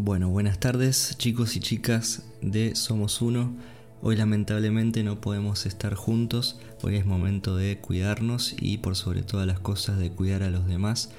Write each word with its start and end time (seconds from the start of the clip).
Bueno, 0.00 0.28
buenas 0.28 0.60
tardes 0.60 1.16
chicos 1.18 1.56
y 1.56 1.60
chicas 1.60 2.22
de 2.40 2.76
Somos 2.76 3.20
Uno. 3.20 3.52
Hoy 4.00 4.14
lamentablemente 4.14 5.02
no 5.02 5.20
podemos 5.20 5.66
estar 5.66 5.94
juntos, 5.94 6.60
hoy 6.82 6.94
es 6.94 7.04
momento 7.04 7.56
de 7.56 7.78
cuidarnos 7.78 8.54
y 8.60 8.78
por 8.78 8.94
sobre 8.94 9.22
todas 9.22 9.44
las 9.44 9.58
cosas 9.58 9.98
de 9.98 10.12
cuidar 10.12 10.44
a 10.44 10.50
los 10.50 10.68
demás, 10.68 11.10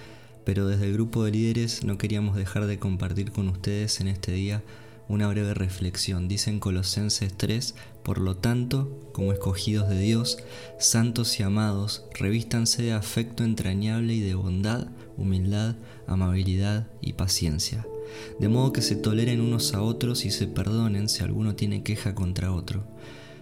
pero 0.45 0.65
desde 0.65 0.85
el 0.85 0.93
grupo 0.93 1.25
de 1.25 1.31
líderes 1.31 1.83
no 1.83 1.97
queríamos 1.97 2.37
dejar 2.37 2.67
de 2.67 2.79
compartir 2.79 3.33
con 3.33 3.49
ustedes 3.49 3.99
en 3.99 4.07
este 4.07 4.31
día 4.31 4.63
una 5.09 5.27
breve 5.27 5.53
reflexión. 5.53 6.29
Dicen 6.29 6.61
Colosenses 6.61 7.35
3, 7.35 7.75
por 8.01 8.17
lo 8.17 8.37
tanto, 8.37 8.97
como 9.11 9.33
escogidos 9.33 9.89
de 9.89 9.99
Dios, 9.99 10.37
santos 10.79 11.37
y 11.41 11.43
amados, 11.43 12.05
revístanse 12.17 12.81
de 12.81 12.93
afecto 12.93 13.43
entrañable 13.43 14.13
y 14.13 14.21
de 14.21 14.35
bondad, 14.35 14.87
humildad, 15.17 15.75
amabilidad 16.07 16.87
y 17.01 17.13
paciencia 17.13 17.85
de 18.39 18.49
modo 18.49 18.73
que 18.73 18.81
se 18.81 18.95
toleren 18.95 19.41
unos 19.41 19.73
a 19.73 19.81
otros 19.81 20.25
y 20.25 20.31
se 20.31 20.47
perdonen 20.47 21.09
si 21.09 21.23
alguno 21.23 21.55
tiene 21.55 21.83
queja 21.83 22.15
contra 22.15 22.53
otro. 22.53 22.83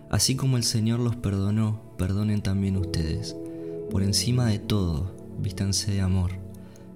Así 0.10 0.36
como 0.36 0.58
el 0.58 0.64
Señor 0.64 1.00
los 1.00 1.16
perdonó, 1.16 1.82
perdonen 1.98 2.42
también 2.42 2.78
ustedes. 2.78 3.36
Por 3.92 4.04
encima 4.04 4.48
de 4.48 4.60
todo, 4.60 5.16
vístanse 5.40 5.92
de 5.92 6.02
amor, 6.02 6.32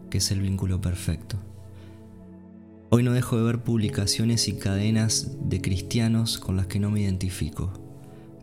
que 0.09 0.19
es 0.19 0.31
el 0.31 0.41
vínculo 0.41 0.81
perfecto. 0.81 1.37
Hoy 2.89 3.03
no 3.03 3.13
dejo 3.13 3.37
de 3.37 3.43
ver 3.43 3.63
publicaciones 3.63 4.47
y 4.47 4.53
cadenas 4.53 5.37
de 5.41 5.61
cristianos 5.61 6.37
con 6.37 6.57
las 6.57 6.67
que 6.67 6.79
no 6.79 6.89
me 6.89 7.01
identifico. 7.01 7.71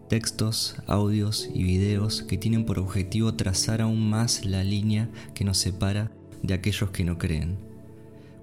Textos, 0.08 0.76
audios 0.86 1.50
y 1.52 1.62
videos 1.64 2.22
que 2.22 2.38
tienen 2.38 2.64
por 2.64 2.78
objetivo 2.78 3.34
trazar 3.34 3.82
aún 3.82 4.08
más 4.08 4.46
la 4.46 4.64
línea 4.64 5.10
que 5.34 5.44
nos 5.44 5.58
separa 5.58 6.10
de 6.42 6.54
aquellos 6.54 6.90
que 6.90 7.04
no 7.04 7.18
creen 7.18 7.68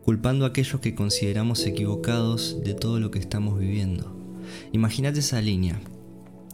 culpando 0.06 0.46
a 0.46 0.50
aquellos 0.50 0.80
que 0.82 0.94
consideramos 0.94 1.66
equivocados 1.66 2.62
de 2.64 2.76
todo 2.76 3.00
lo 3.00 3.10
que 3.10 3.18
estamos 3.18 3.58
viviendo. 3.58 4.16
Imagínate 4.72 5.20
esa 5.20 5.42
línea. 5.42 5.82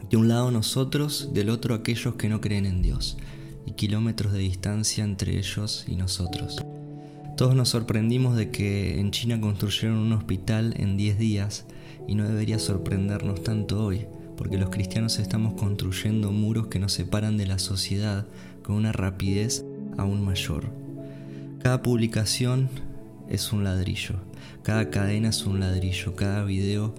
De 0.08 0.16
un 0.16 0.28
lado 0.28 0.50
nosotros, 0.50 1.34
del 1.34 1.50
otro 1.50 1.74
aquellos 1.74 2.14
que 2.14 2.30
no 2.30 2.40
creen 2.40 2.64
en 2.64 2.80
Dios, 2.80 3.18
y 3.66 3.72
kilómetros 3.72 4.32
de 4.32 4.38
distancia 4.38 5.04
entre 5.04 5.36
ellos 5.36 5.84
y 5.86 5.96
nosotros. 5.96 6.64
Todos 7.36 7.54
nos 7.54 7.68
sorprendimos 7.68 8.36
de 8.36 8.50
que 8.50 8.98
en 8.98 9.10
China 9.10 9.38
construyeron 9.38 9.98
un 9.98 10.14
hospital 10.14 10.72
en 10.78 10.96
10 10.96 11.18
días 11.18 11.66
y 12.08 12.14
no 12.14 12.26
debería 12.26 12.58
sorprendernos 12.58 13.42
tanto 13.44 13.84
hoy, 13.84 14.06
porque 14.38 14.56
los 14.56 14.70
cristianos 14.70 15.18
estamos 15.18 15.60
construyendo 15.60 16.32
muros 16.32 16.68
que 16.68 16.78
nos 16.78 16.94
separan 16.94 17.36
de 17.36 17.46
la 17.46 17.58
sociedad 17.58 18.26
con 18.62 18.76
una 18.76 18.92
rapidez 18.92 19.62
aún 19.98 20.24
mayor. 20.24 20.70
Cada 21.62 21.82
publicación 21.82 22.70
es 23.28 23.52
un 23.52 23.64
ladrillo. 23.64 24.16
Cada 24.62 24.90
cadena 24.90 25.30
es 25.30 25.44
un 25.44 25.60
ladrillo. 25.60 26.14
Cada 26.14 26.44
video 26.44 26.94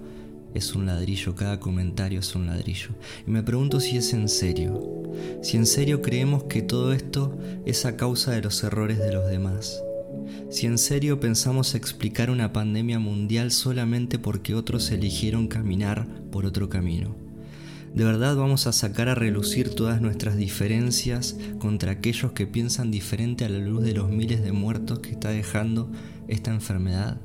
es 0.54 0.74
un 0.74 0.86
ladrillo. 0.86 1.34
Cada 1.34 1.60
comentario 1.60 2.20
es 2.20 2.34
un 2.34 2.46
ladrillo. 2.46 2.90
Y 3.26 3.30
me 3.30 3.42
pregunto 3.42 3.80
si 3.80 3.96
es 3.96 4.12
en 4.12 4.28
serio. 4.28 5.02
Si 5.42 5.56
en 5.56 5.66
serio 5.66 6.02
creemos 6.02 6.44
que 6.44 6.62
todo 6.62 6.92
esto 6.92 7.38
es 7.64 7.86
a 7.86 7.96
causa 7.96 8.32
de 8.32 8.42
los 8.42 8.62
errores 8.64 8.98
de 8.98 9.12
los 9.12 9.28
demás. 9.28 9.82
Si 10.50 10.66
en 10.66 10.78
serio 10.78 11.20
pensamos 11.20 11.74
explicar 11.74 12.30
una 12.30 12.52
pandemia 12.52 12.98
mundial 12.98 13.50
solamente 13.50 14.18
porque 14.18 14.54
otros 14.54 14.90
eligieron 14.90 15.48
caminar 15.48 16.06
por 16.30 16.46
otro 16.46 16.68
camino. 16.68 17.16
¿De 17.94 18.02
verdad 18.02 18.34
vamos 18.34 18.66
a 18.66 18.72
sacar 18.72 19.08
a 19.08 19.14
relucir 19.14 19.70
todas 19.70 20.00
nuestras 20.00 20.36
diferencias 20.36 21.36
contra 21.60 21.92
aquellos 21.92 22.32
que 22.32 22.44
piensan 22.44 22.90
diferente 22.90 23.44
a 23.44 23.48
la 23.48 23.58
luz 23.58 23.84
de 23.84 23.94
los 23.94 24.10
miles 24.10 24.42
de 24.42 24.50
muertos 24.50 24.98
que 24.98 25.10
está 25.10 25.28
dejando 25.28 25.92
esta 26.28 26.50
enfermedad? 26.52 27.20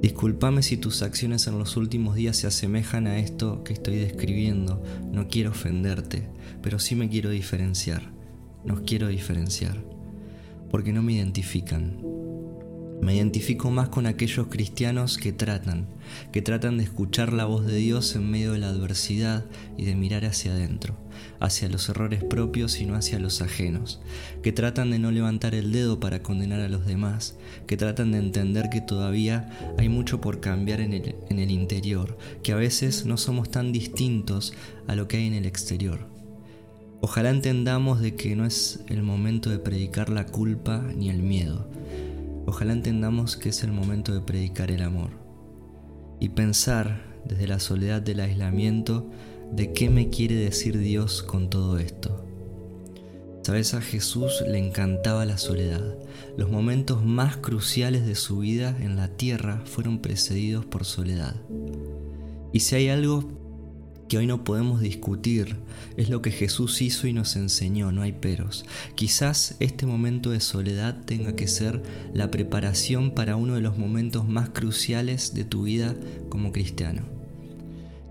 Disculpame 0.00 0.62
si 0.62 0.76
tus 0.76 1.02
acciones 1.02 1.46
en 1.46 1.58
los 1.58 1.76
últimos 1.76 2.14
días 2.14 2.36
se 2.36 2.46
asemejan 2.46 3.06
a 3.06 3.18
esto 3.18 3.64
que 3.64 3.72
estoy 3.72 3.96
describiendo. 3.96 4.82
No 5.10 5.28
quiero 5.28 5.50
ofenderte, 5.50 6.28
pero 6.62 6.78
sí 6.78 6.94
me 6.94 7.08
quiero 7.08 7.30
diferenciar. 7.30 8.12
Nos 8.64 8.80
quiero 8.80 9.08
diferenciar. 9.08 9.82
Porque 10.70 10.92
no 10.92 11.02
me 11.02 11.14
identifican. 11.14 11.98
Me 13.00 13.14
identifico 13.14 13.70
más 13.70 13.88
con 13.88 14.06
aquellos 14.06 14.46
cristianos 14.48 15.18
que 15.18 15.32
tratan, 15.32 15.86
que 16.32 16.42
tratan 16.42 16.78
de 16.78 16.84
escuchar 16.84 17.32
la 17.32 17.44
voz 17.44 17.66
de 17.66 17.76
Dios 17.76 18.16
en 18.16 18.30
medio 18.30 18.52
de 18.52 18.58
la 18.58 18.70
adversidad 18.70 19.44
y 19.76 19.84
de 19.84 19.94
mirar 19.94 20.24
hacia 20.24 20.52
adentro, 20.52 20.96
hacia 21.38 21.68
los 21.68 21.88
errores 21.88 22.24
propios 22.24 22.80
y 22.80 22.86
no 22.86 22.94
hacia 22.94 23.18
los 23.18 23.42
ajenos, 23.42 24.00
que 24.42 24.52
tratan 24.52 24.90
de 24.90 24.98
no 24.98 25.10
levantar 25.10 25.54
el 25.54 25.72
dedo 25.72 26.00
para 26.00 26.22
condenar 26.22 26.60
a 26.60 26.68
los 26.68 26.86
demás, 26.86 27.36
que 27.66 27.76
tratan 27.76 28.12
de 28.12 28.18
entender 28.18 28.70
que 28.70 28.80
todavía 28.80 29.50
hay 29.78 29.88
mucho 29.88 30.20
por 30.20 30.40
cambiar 30.40 30.80
en 30.80 30.94
el, 30.94 31.16
en 31.28 31.38
el 31.38 31.50
interior, 31.50 32.16
que 32.42 32.52
a 32.52 32.56
veces 32.56 33.04
no 33.04 33.18
somos 33.18 33.50
tan 33.50 33.72
distintos 33.72 34.54
a 34.88 34.94
lo 34.94 35.06
que 35.06 35.18
hay 35.18 35.26
en 35.26 35.34
el 35.34 35.46
exterior. 35.46 36.08
Ojalá 37.02 37.28
entendamos 37.30 38.00
de 38.00 38.16
que 38.16 38.34
no 38.34 38.46
es 38.46 38.80
el 38.88 39.02
momento 39.02 39.50
de 39.50 39.58
predicar 39.58 40.08
la 40.08 40.26
culpa 40.26 40.82
ni 40.96 41.10
el 41.10 41.22
miedo, 41.22 41.68
Ojalá 42.46 42.72
entendamos 42.72 43.36
que 43.36 43.48
es 43.48 43.62
el 43.64 43.72
momento 43.72 44.14
de 44.14 44.20
predicar 44.20 44.70
el 44.70 44.82
amor 44.82 45.10
y 46.20 46.30
pensar 46.30 47.02
desde 47.24 47.48
la 47.48 47.58
soledad 47.58 48.00
del 48.00 48.20
aislamiento 48.20 49.10
de 49.52 49.72
qué 49.72 49.90
me 49.90 50.10
quiere 50.10 50.36
decir 50.36 50.78
Dios 50.78 51.22
con 51.22 51.50
todo 51.50 51.78
esto. 51.78 52.24
Sabes, 53.42 53.74
a 53.74 53.80
Jesús 53.80 54.42
le 54.48 54.58
encantaba 54.58 55.24
la 55.24 55.38
soledad. 55.38 55.96
Los 56.36 56.50
momentos 56.50 57.04
más 57.04 57.36
cruciales 57.36 58.04
de 58.04 58.16
su 58.16 58.38
vida 58.38 58.76
en 58.80 58.96
la 58.96 59.08
tierra 59.08 59.62
fueron 59.66 60.00
precedidos 60.00 60.64
por 60.64 60.84
soledad. 60.84 61.36
Y 62.52 62.60
si 62.60 62.74
hay 62.74 62.88
algo 62.88 63.24
que 64.08 64.18
hoy 64.18 64.26
no 64.26 64.44
podemos 64.44 64.80
discutir, 64.80 65.56
es 65.96 66.08
lo 66.10 66.22
que 66.22 66.30
Jesús 66.30 66.80
hizo 66.82 67.06
y 67.06 67.12
nos 67.12 67.36
enseñó, 67.36 67.92
no 67.92 68.02
hay 68.02 68.12
peros. 68.12 68.64
Quizás 68.94 69.56
este 69.60 69.86
momento 69.86 70.30
de 70.30 70.40
soledad 70.40 71.04
tenga 71.04 71.34
que 71.34 71.48
ser 71.48 71.82
la 72.12 72.30
preparación 72.30 73.12
para 73.12 73.36
uno 73.36 73.54
de 73.54 73.60
los 73.60 73.78
momentos 73.78 74.28
más 74.28 74.50
cruciales 74.50 75.34
de 75.34 75.44
tu 75.44 75.64
vida 75.64 75.96
como 76.28 76.52
cristiano. 76.52 77.02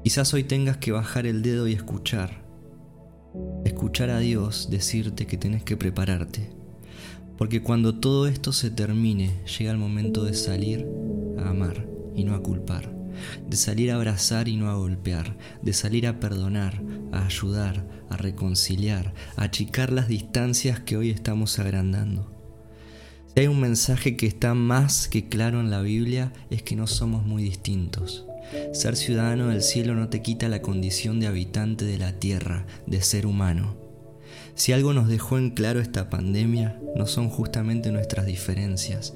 Quizás 0.03 0.33
hoy 0.33 0.43
tengas 0.43 0.77
que 0.77 0.91
bajar 0.91 1.25
el 1.25 1.41
dedo 1.41 1.67
y 1.67 1.73
escuchar. 1.73 2.43
Escuchar 3.65 4.09
a 4.09 4.19
Dios 4.19 4.69
decirte 4.69 5.25
que 5.25 5.37
tenés 5.37 5.63
que 5.63 5.77
prepararte. 5.77 6.49
Porque 7.37 7.61
cuando 7.61 7.95
todo 7.95 8.27
esto 8.27 8.53
se 8.53 8.69
termine, 8.69 9.43
llega 9.57 9.71
el 9.71 9.77
momento 9.77 10.23
de 10.23 10.33
salir 10.33 10.87
a 11.37 11.49
amar 11.49 11.85
y 12.15 12.23
no 12.23 12.33
a 12.33 12.41
culpar 12.41 12.94
de 13.47 13.57
salir 13.57 13.91
a 13.91 13.95
abrazar 13.95 14.47
y 14.47 14.57
no 14.57 14.69
a 14.69 14.75
golpear, 14.75 15.37
de 15.61 15.73
salir 15.73 16.07
a 16.07 16.19
perdonar, 16.19 16.81
a 17.11 17.25
ayudar, 17.25 17.87
a 18.09 18.17
reconciliar, 18.17 19.13
a 19.35 19.43
achicar 19.43 19.91
las 19.91 20.07
distancias 20.07 20.79
que 20.79 20.97
hoy 20.97 21.09
estamos 21.09 21.59
agrandando. 21.59 22.31
Si 23.33 23.41
hay 23.41 23.47
un 23.47 23.59
mensaje 23.59 24.15
que 24.15 24.27
está 24.27 24.53
más 24.53 25.07
que 25.07 25.27
claro 25.27 25.59
en 25.59 25.69
la 25.69 25.81
Biblia 25.81 26.31
es 26.49 26.63
que 26.63 26.75
no 26.75 26.87
somos 26.87 27.25
muy 27.25 27.43
distintos. 27.43 28.25
Ser 28.73 28.95
ciudadano 28.95 29.47
del 29.47 29.61
cielo 29.61 29.95
no 29.95 30.09
te 30.09 30.21
quita 30.21 30.47
la 30.47 30.61
condición 30.61 31.19
de 31.19 31.27
habitante 31.27 31.83
de 31.83 31.97
la 31.97 32.13
tierra, 32.13 32.65
de 32.85 33.01
ser 33.01 33.25
humano. 33.25 33.75
Si 34.53 34.71
algo 34.71 34.93
nos 34.93 35.09
dejó 35.09 35.37
en 35.37 35.49
claro 35.49 35.81
esta 35.81 36.09
pandemia, 36.09 36.79
no 36.95 37.07
son 37.07 37.29
justamente 37.29 37.91
nuestras 37.91 38.25
diferencias, 38.25 39.13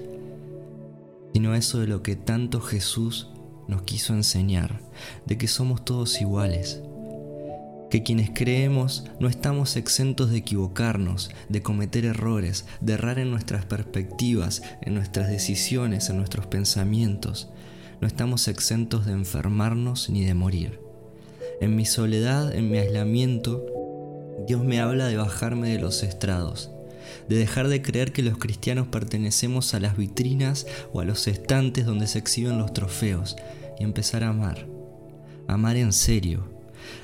sino 1.34 1.56
eso 1.56 1.80
de 1.80 1.88
lo 1.88 2.04
que 2.04 2.18
tanto 2.18 2.60
Jesús 2.60 3.30
nos 3.70 3.84
quiso 3.84 4.14
enseñar 4.14 4.82
de 5.28 5.38
que 5.38 5.48
somos 5.48 5.86
todos 5.86 6.20
iguales, 6.20 6.82
que 7.92 8.02
quienes 8.02 8.32
creemos 8.34 9.06
no 9.20 9.28
estamos 9.28 9.76
exentos 9.76 10.32
de 10.32 10.38
equivocarnos, 10.38 11.30
de 11.50 11.62
cometer 11.62 12.06
errores, 12.06 12.66
de 12.82 12.94
errar 12.94 13.20
en 13.20 13.30
nuestras 13.30 13.66
perspectivas, 13.66 14.64
en 14.82 14.96
nuestras 14.96 15.30
decisiones, 15.30 16.10
en 16.10 16.18
nuestros 16.18 16.48
pensamientos. 16.48 17.50
No 18.02 18.08
estamos 18.08 18.48
exentos 18.48 19.06
de 19.06 19.12
enfermarnos 19.12 20.10
ni 20.10 20.26
de 20.26 20.34
morir. 20.34 20.80
En 21.62 21.76
mi 21.76 21.86
soledad, 21.86 22.56
en 22.56 22.72
mi 22.72 22.80
aislamiento, 22.80 23.66
Dios 24.48 24.64
me 24.64 24.80
habla 24.80 25.08
de 25.08 25.18
bajarme 25.18 25.70
de 25.70 25.80
los 25.80 26.02
estrados, 26.02 26.72
de 27.28 27.36
dejar 27.36 27.68
de 27.68 27.82
creer 27.84 28.14
que 28.14 28.24
los 28.24 28.38
cristianos 28.38 28.88
pertenecemos 28.88 29.74
a 29.74 29.80
las 29.80 29.96
vitrinas 29.96 30.66
o 30.92 31.02
a 31.02 31.06
los 31.06 31.28
estantes 31.28 31.86
donde 31.86 32.08
se 32.08 32.18
exhiben 32.20 32.58
los 32.58 32.74
trofeos 32.74 33.36
y 33.80 33.84
empezar 33.84 34.24
a 34.24 34.30
amar, 34.30 34.68
amar 35.48 35.78
en 35.78 35.94
serio, 35.94 36.44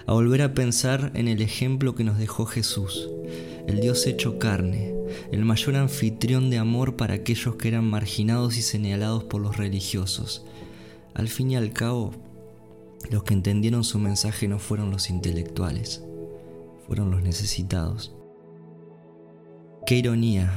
a 0.05 0.13
volver 0.13 0.41
a 0.41 0.53
pensar 0.53 1.11
en 1.15 1.27
el 1.27 1.41
ejemplo 1.41 1.95
que 1.95 2.03
nos 2.03 2.17
dejó 2.17 2.45
Jesús, 2.45 3.09
el 3.67 3.79
Dios 3.79 4.05
hecho 4.05 4.39
carne, 4.39 4.93
el 5.31 5.45
mayor 5.45 5.75
anfitrión 5.75 6.49
de 6.49 6.57
amor 6.57 6.95
para 6.95 7.15
aquellos 7.15 7.55
que 7.55 7.67
eran 7.67 7.85
marginados 7.85 8.57
y 8.57 8.61
señalados 8.61 9.23
por 9.23 9.41
los 9.41 9.57
religiosos. 9.57 10.45
Al 11.13 11.27
fin 11.27 11.51
y 11.51 11.55
al 11.55 11.71
cabo, 11.71 12.11
los 13.09 13.23
que 13.23 13.33
entendieron 13.33 13.83
su 13.83 13.99
mensaje 13.99 14.47
no 14.47 14.59
fueron 14.59 14.91
los 14.91 15.09
intelectuales, 15.09 16.03
fueron 16.87 17.11
los 17.11 17.21
necesitados. 17.21 18.13
Qué 19.85 19.95
ironía 19.95 20.51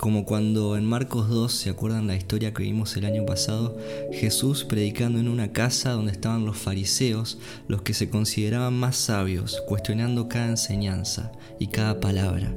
como 0.00 0.26
cuando 0.26 0.76
en 0.76 0.84
Marcos 0.84 1.28
2, 1.28 1.50
¿se 1.50 1.70
acuerdan 1.70 2.06
la 2.06 2.16
historia 2.16 2.52
que 2.52 2.62
vimos 2.62 2.96
el 2.96 3.06
año 3.06 3.24
pasado? 3.24 3.78
Jesús 4.12 4.64
predicando 4.64 5.18
en 5.18 5.28
una 5.28 5.52
casa 5.52 5.92
donde 5.92 6.12
estaban 6.12 6.44
los 6.44 6.58
fariseos, 6.58 7.38
los 7.66 7.82
que 7.82 7.94
se 7.94 8.10
consideraban 8.10 8.74
más 8.74 8.96
sabios, 8.96 9.62
cuestionando 9.66 10.28
cada 10.28 10.48
enseñanza 10.48 11.32
y 11.58 11.68
cada 11.68 11.98
palabra. 11.98 12.52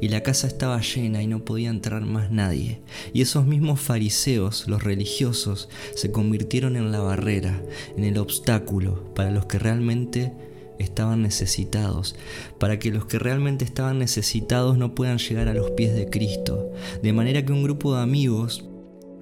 Y 0.00 0.08
la 0.08 0.22
casa 0.22 0.46
estaba 0.46 0.80
llena 0.80 1.22
y 1.22 1.26
no 1.26 1.44
podía 1.44 1.70
entrar 1.70 2.02
más 2.02 2.30
nadie. 2.30 2.82
Y 3.14 3.22
esos 3.22 3.46
mismos 3.46 3.80
fariseos, 3.80 4.68
los 4.68 4.82
religiosos, 4.82 5.70
se 5.96 6.12
convirtieron 6.12 6.76
en 6.76 6.92
la 6.92 7.00
barrera, 7.00 7.62
en 7.96 8.04
el 8.04 8.18
obstáculo 8.18 9.14
para 9.14 9.30
los 9.30 9.46
que 9.46 9.58
realmente 9.58 10.32
estaban 10.78 11.22
necesitados, 11.22 12.16
para 12.58 12.78
que 12.78 12.90
los 12.90 13.06
que 13.06 13.18
realmente 13.18 13.64
estaban 13.64 13.98
necesitados 13.98 14.78
no 14.78 14.94
puedan 14.94 15.18
llegar 15.18 15.48
a 15.48 15.54
los 15.54 15.70
pies 15.72 15.94
de 15.94 16.06
Cristo. 16.08 16.70
De 17.02 17.12
manera 17.12 17.44
que 17.44 17.52
un 17.52 17.62
grupo 17.62 17.94
de 17.94 18.02
amigos 18.02 18.64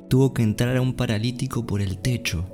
tuvo 0.08 0.34
que 0.34 0.42
entrar 0.42 0.76
a 0.76 0.80
un 0.80 0.94
paralítico 0.94 1.66
por 1.66 1.82
el 1.82 1.98
techo, 1.98 2.44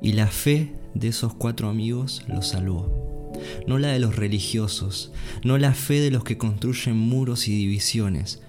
y 0.00 0.12
la 0.12 0.26
fe 0.26 0.72
de 0.94 1.08
esos 1.08 1.34
cuatro 1.34 1.68
amigos 1.68 2.24
lo 2.28 2.42
salvó. 2.42 3.32
No 3.66 3.78
la 3.78 3.88
de 3.88 3.98
los 3.98 4.16
religiosos, 4.16 5.12
no 5.44 5.58
la 5.58 5.74
fe 5.74 6.00
de 6.00 6.10
los 6.10 6.24
que 6.24 6.38
construyen 6.38 6.96
muros 6.96 7.48
y 7.48 7.56
divisiones, 7.56 8.42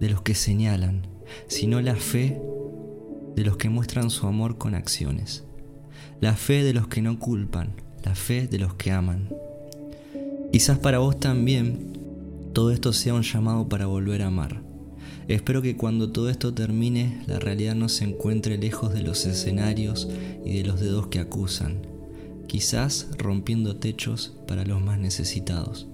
de 0.00 0.10
los 0.10 0.22
que 0.22 0.34
señalan, 0.34 1.06
sino 1.46 1.80
la 1.80 1.94
fe 1.96 2.40
de 3.36 3.44
los 3.44 3.56
que 3.56 3.68
muestran 3.68 4.10
su 4.10 4.26
amor 4.26 4.58
con 4.58 4.74
acciones, 4.74 5.44
la 6.20 6.34
fe 6.34 6.62
de 6.62 6.74
los 6.74 6.88
que 6.88 7.02
no 7.02 7.18
culpan, 7.18 7.74
la 8.04 8.14
fe 8.14 8.46
de 8.46 8.58
los 8.58 8.74
que 8.74 8.90
aman. 8.90 9.28
Quizás 10.52 10.78
para 10.78 10.98
vos 10.98 11.18
también 11.18 11.98
todo 12.52 12.70
esto 12.70 12.92
sea 12.92 13.14
un 13.14 13.22
llamado 13.22 13.68
para 13.68 13.86
volver 13.86 14.22
a 14.22 14.26
amar. 14.26 14.62
Espero 15.28 15.62
que 15.62 15.76
cuando 15.76 16.10
todo 16.10 16.28
esto 16.28 16.52
termine 16.52 17.22
la 17.26 17.38
realidad 17.38 17.74
no 17.74 17.88
se 17.88 18.04
encuentre 18.04 18.58
lejos 18.58 18.92
de 18.92 19.02
los 19.02 19.24
escenarios 19.24 20.08
y 20.44 20.58
de 20.58 20.64
los 20.64 20.80
dedos 20.80 21.06
que 21.06 21.20
acusan, 21.20 21.86
quizás 22.48 23.08
rompiendo 23.18 23.76
techos 23.76 24.34
para 24.46 24.64
los 24.64 24.82
más 24.82 24.98
necesitados. 24.98 25.86